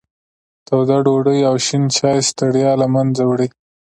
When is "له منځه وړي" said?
2.81-3.47